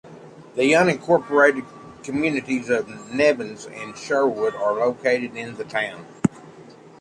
[0.55, 1.63] The unincorporated
[2.03, 6.07] communities of Nevins and Sherwood are located in the town.